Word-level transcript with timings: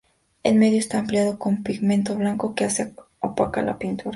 El 0.41 0.55
medio 0.55 0.79
está 0.79 0.97
ampliado 0.97 1.37
con 1.37 1.61
pigmento 1.61 2.15
blanco, 2.15 2.55
que 2.55 2.65
hace 2.65 2.95
opaca 3.19 3.61
la 3.61 3.77
pintura. 3.77 4.09